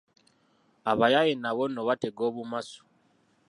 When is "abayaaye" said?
0.91-1.33